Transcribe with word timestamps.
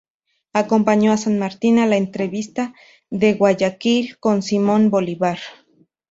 Acompañó 0.53 1.11
a 1.11 1.17
San 1.17 1.37
Martín 1.37 1.77
a 1.77 1.85
la 1.85 1.95
entrevista 1.95 2.73
de 3.11 3.33
Guayaquil 3.35 4.17
con 4.19 4.41
Simón 4.41 4.89
Bolívar. 4.89 5.37